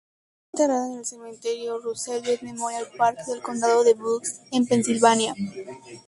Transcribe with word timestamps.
Fue 0.51 0.63
enterrada 0.63 0.87
en 0.87 0.97
el 0.97 1.05
Cementerio 1.05 1.77
Roosevelt 1.77 2.41
Memorial 2.41 2.87
Park 2.97 3.19
del 3.27 3.39
Condado 3.43 3.83
de 3.83 3.93
Bucks, 3.93 4.41
en 4.51 4.65
Pensilvania. 4.65 5.35